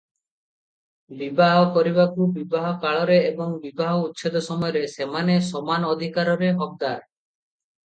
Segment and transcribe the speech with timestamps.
[1.19, 6.99] ବିବାହ କରିବାକୁ, ବିବାହ କାଳରେ ଏବଂ ବିବାହ ଉଚ୍ଛେଦ ସମୟରେ ସେମାନେ ସମାନ ଅଧିକାରରେ ହକଦାର।